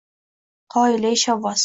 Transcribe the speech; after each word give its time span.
Qoyilley, 0.77 1.21
shovvoz! 1.27 1.59